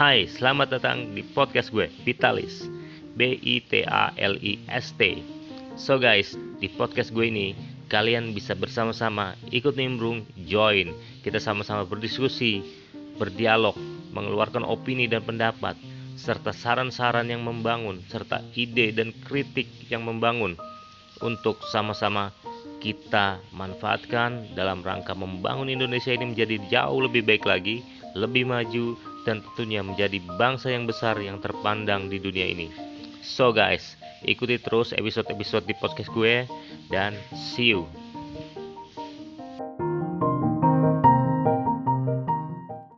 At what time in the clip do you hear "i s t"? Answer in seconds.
4.40-5.20